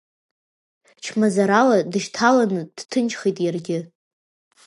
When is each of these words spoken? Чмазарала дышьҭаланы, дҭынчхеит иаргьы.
Чмазарала 1.03 1.77
дышьҭаланы, 1.91 2.61
дҭынчхеит 2.75 3.37
иаргьы. 3.41 3.79